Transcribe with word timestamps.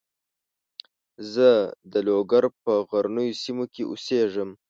زه 1.33 1.49
د 1.91 1.93
لوګر 2.07 2.43
په 2.63 2.73
غرنیو 2.89 3.39
سیمو 3.41 3.65
کې 3.73 3.83
اوسېږم. 3.87 4.49